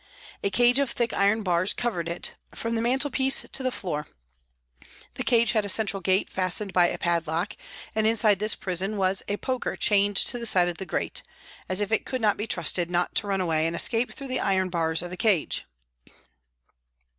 A 0.43 0.49
cage 0.49 0.79
of 0.79 0.89
thick 0.89 1.13
iron 1.13 1.43
bars 1.43 1.75
covered 1.75 2.09
it, 2.09 2.31
from 2.55 2.73
the 2.73 2.81
mantelpiece 2.81 3.45
to 3.51 3.61
the 3.61 3.71
floor, 3.71 4.07
the 5.13 5.23
cage 5.23 5.51
had 5.51 5.63
a 5.63 5.69
central 5.69 6.01
gate 6.01 6.27
fastened 6.27 6.73
by 6.73 6.87
a 6.87 6.97
padlock 6.97 7.55
and 7.93 8.07
inside 8.07 8.39
this 8.39 8.55
prison 8.55 8.97
was 8.97 9.21
a 9.27 9.37
poker 9.37 9.75
chained 9.75 10.15
to 10.17 10.39
the 10.39 10.47
side 10.47 10.69
of 10.69 10.79
the 10.79 10.87
grate, 10.87 11.21
as 11.69 11.81
if 11.81 11.91
it 11.91 12.07
could 12.07 12.19
not 12.19 12.35
be 12.35 12.47
trusted 12.47 12.89
not 12.89 13.13
to 13.13 13.27
run 13.27 13.41
away 13.41 13.67
and 13.67 13.75
escape 13.75 14.11
through 14.11 14.29
the 14.29 14.39
iron 14.39 14.69
bars 14.69 15.03
of 15.03 15.11
the 15.11 15.15
cage. 15.17 15.67